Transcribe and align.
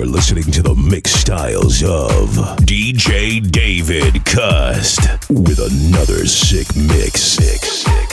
You're 0.00 0.08
listening 0.08 0.44
to 0.52 0.62
the 0.62 0.74
mix 0.74 1.10
styles 1.10 1.82
of 1.82 2.30
DJ 2.64 3.46
David 3.52 4.24
Cust 4.24 4.98
with 5.28 5.58
another 5.58 6.24
sick 6.24 6.74
mix. 6.74 7.20
Sick, 7.20 7.62
sick. 7.62 8.09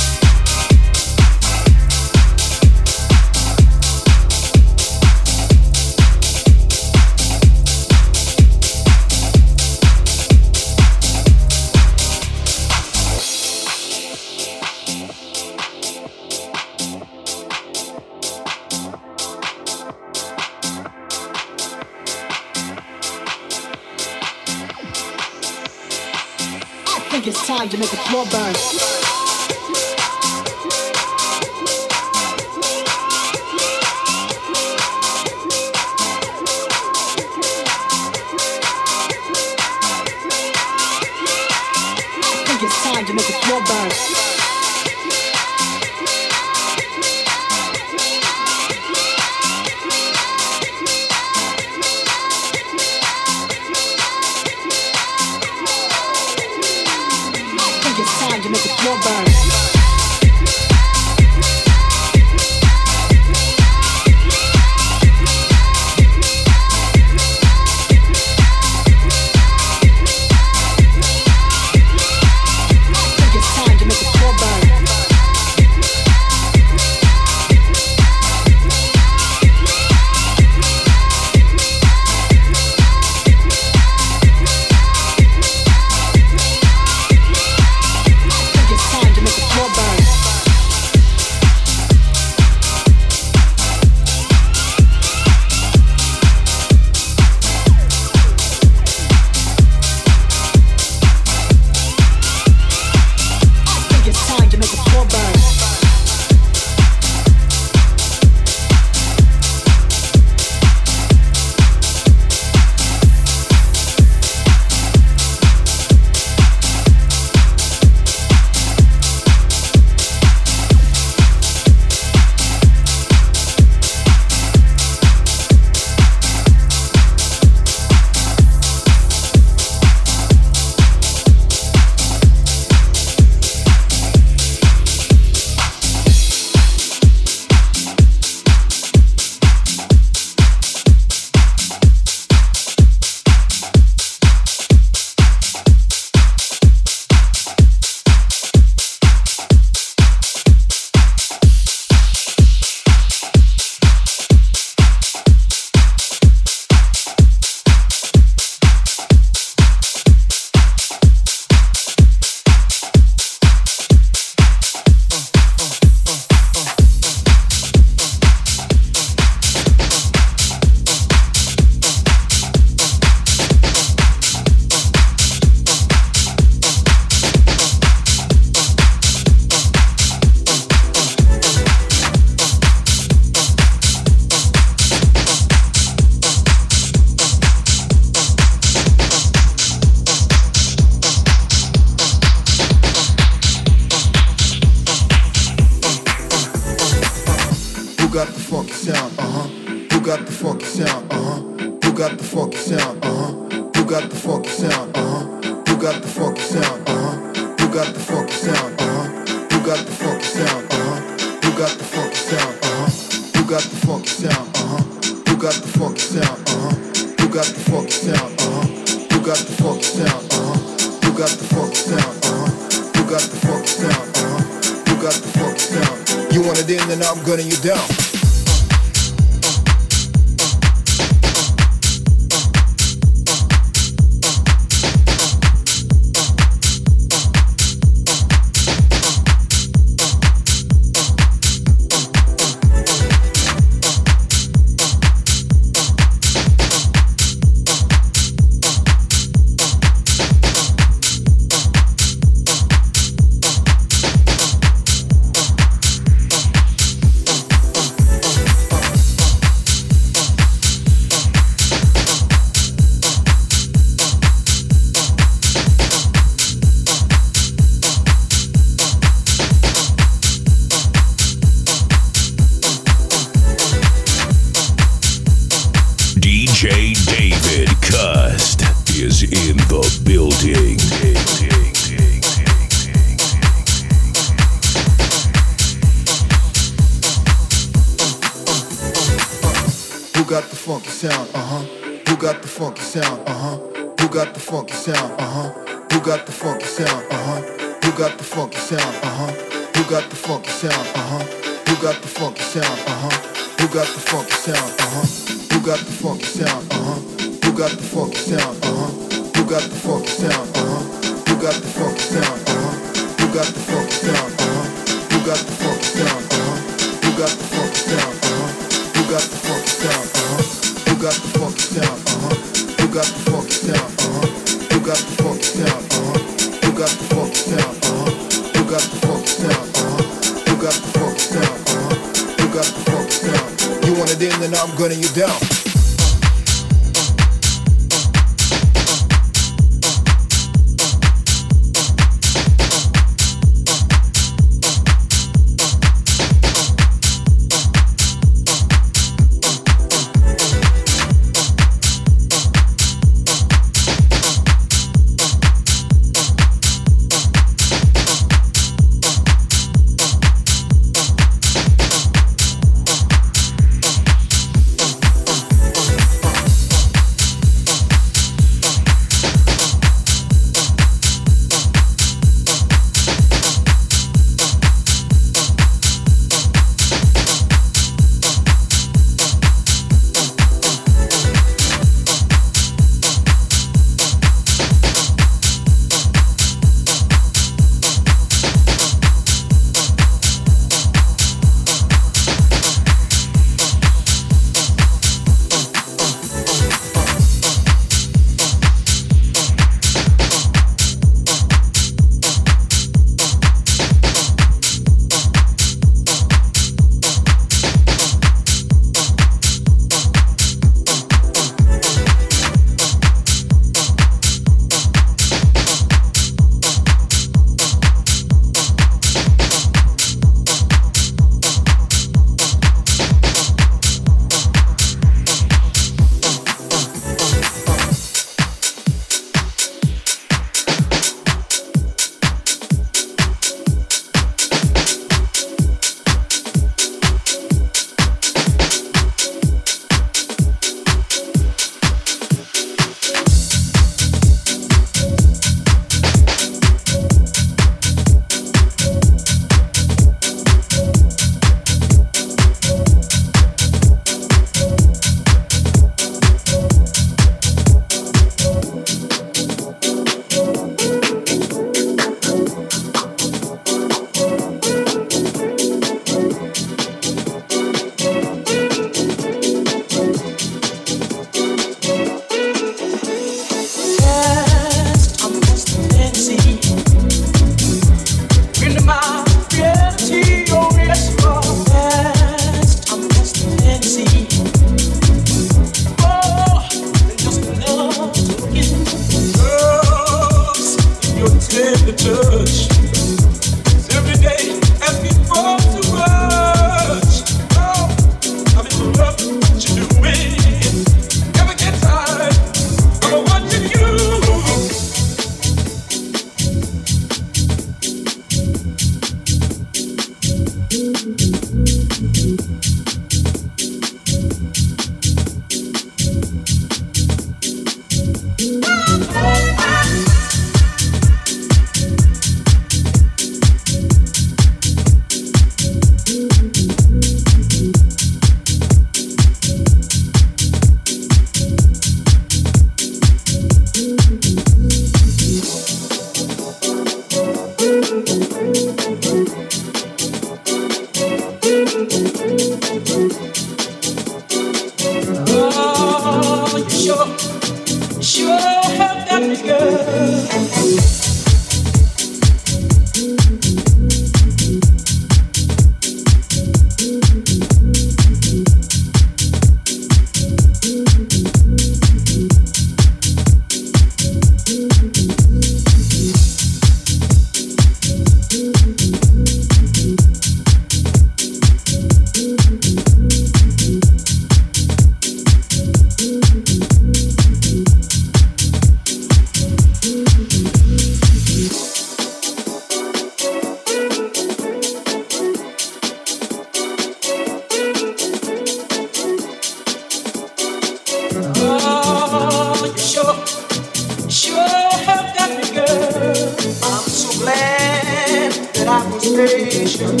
patient. 599.00 600.00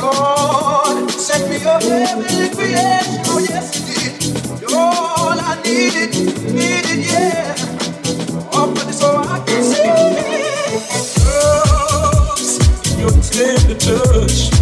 Lord, 0.00 1.10
me 1.48 1.58
heavenly 1.58 2.48
creation. 2.50 3.22
Oh, 3.26 3.38
yes, 3.48 3.76
it 3.76 4.20
did. 4.20 4.72
All 4.72 5.38
I 5.38 5.60
needed, 5.64 6.14
needed, 6.52 7.06
yeah. 7.06 7.54
Open 8.52 8.88
it 8.88 8.94
so 8.94 9.16
I 9.16 9.42
can 9.46 9.62
see. 9.62 10.24
Tender 13.34 13.74
touch. 13.74 14.53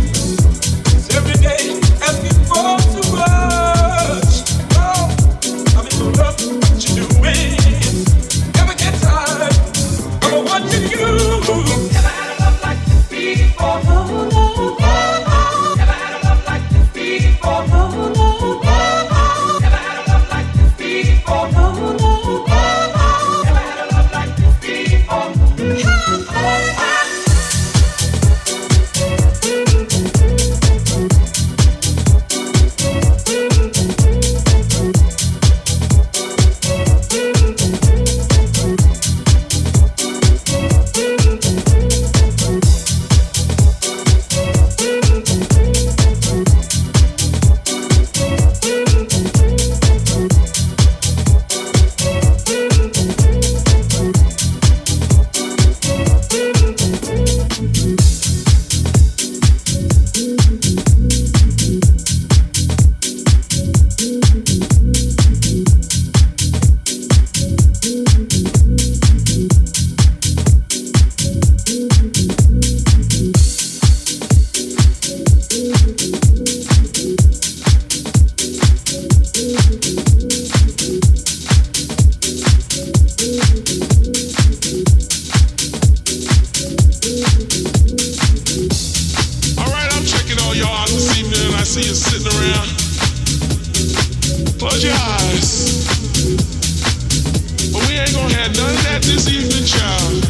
ain't 98.03 98.15
gonna 98.15 98.35
have 98.35 98.57
none 98.57 98.71
of 98.71 98.83
that 98.85 99.03
this 99.03 99.29
evening, 99.29 99.65
child. 99.65 100.23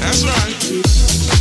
That's 0.00 0.24
right. 0.24 1.39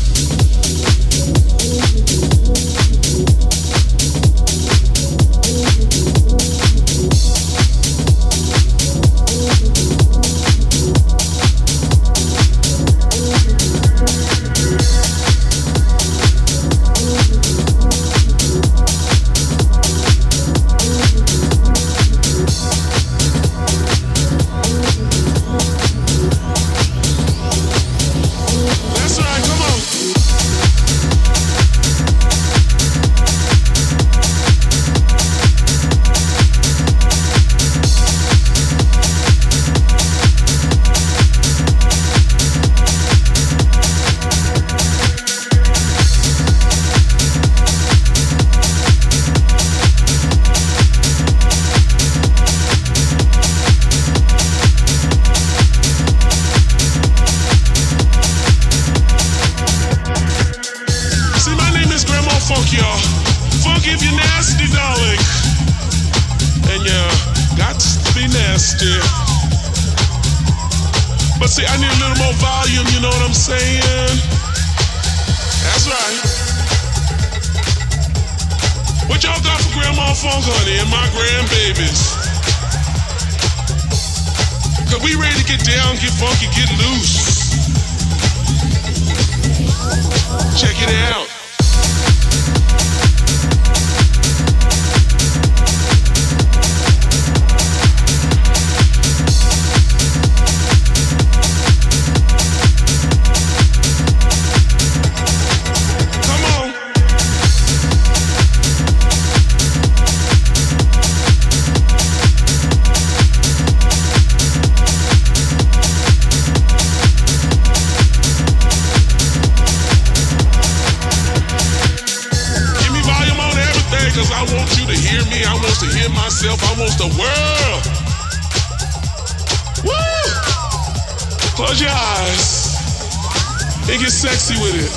With 134.58 134.76
it. 134.76 134.92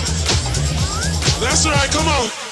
That's 1.40 1.66
right, 1.66 1.90
come 1.90 2.08
on. 2.08 2.51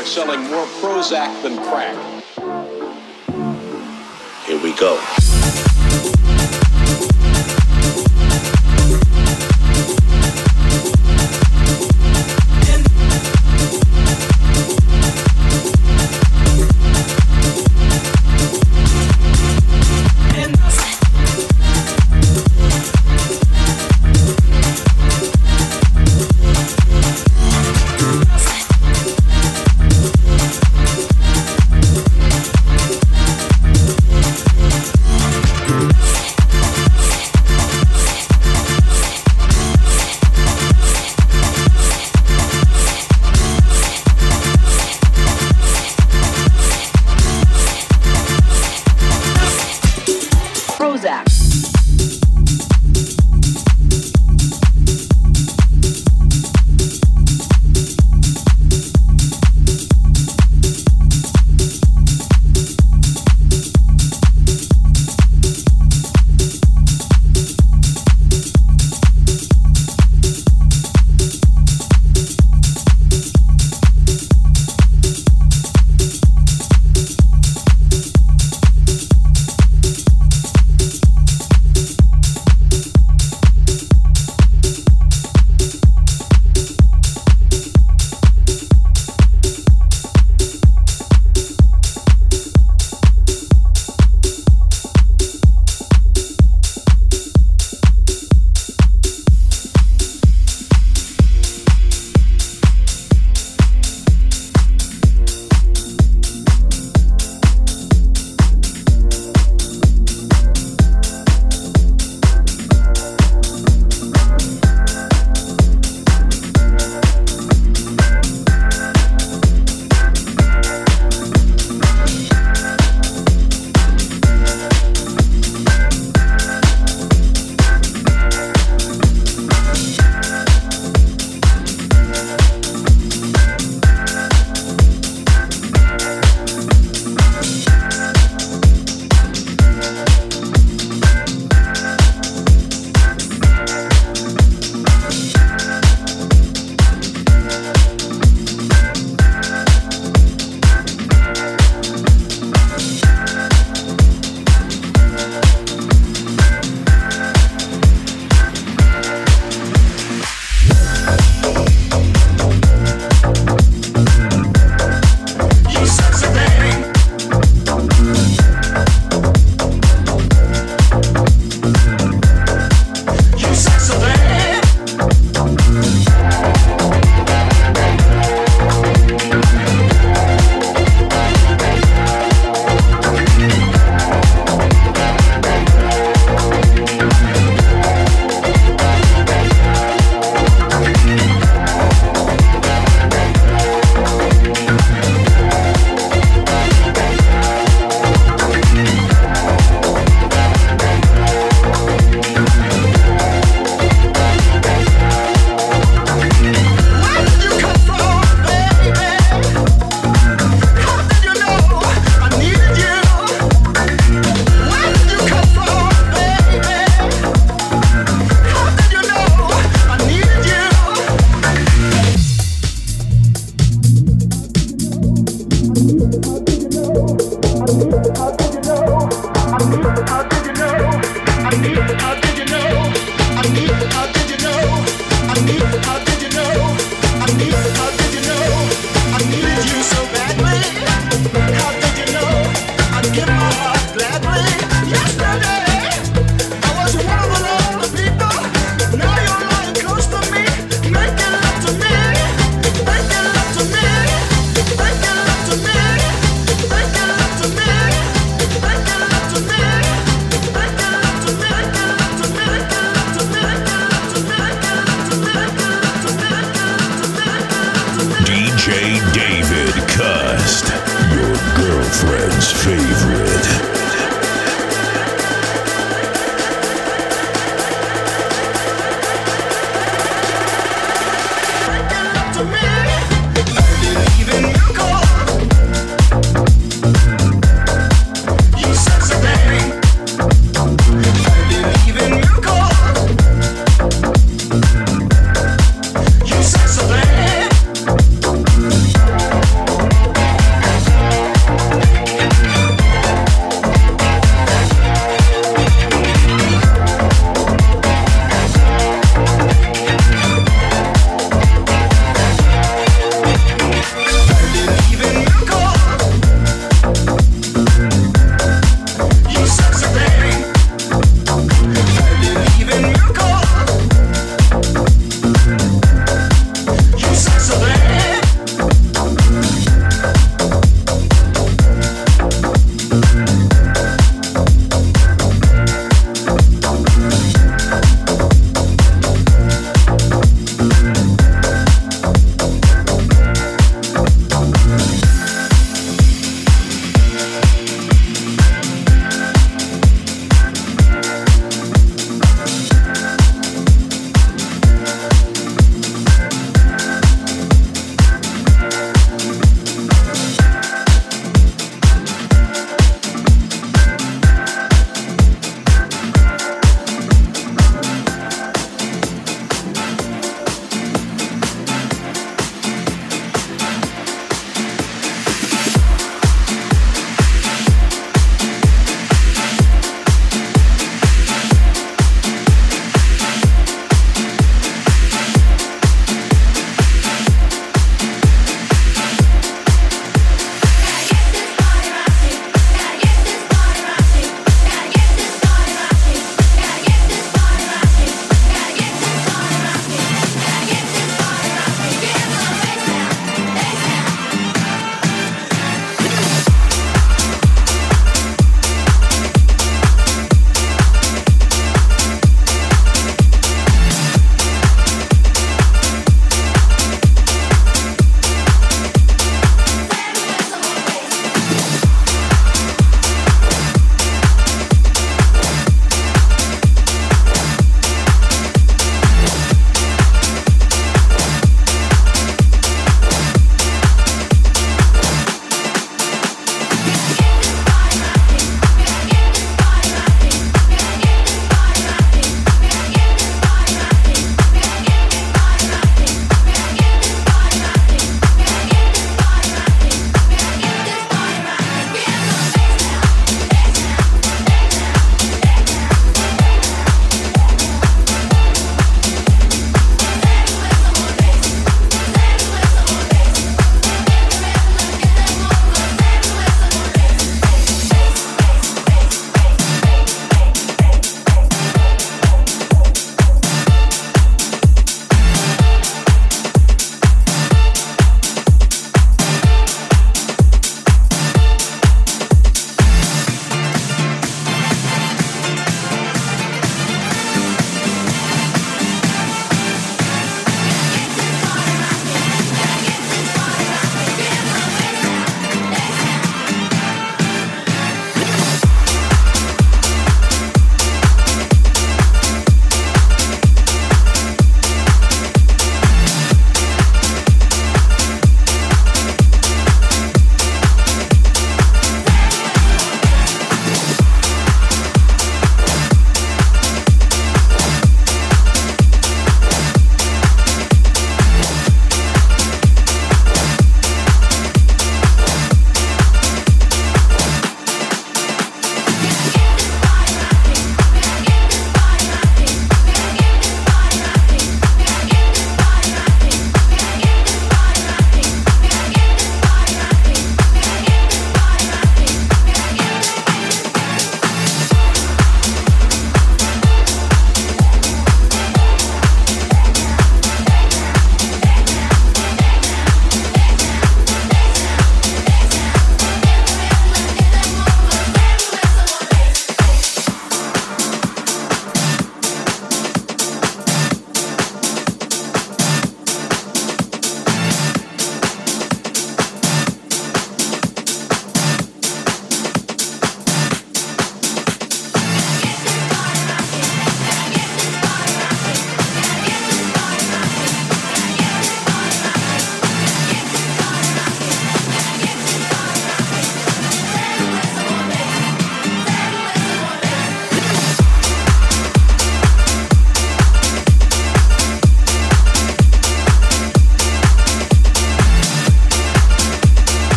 are 0.00 0.06
selling 0.06 0.40
more 0.44 0.64
Prozac 0.80 1.42
than 1.42 1.58
crack. 1.58 2.09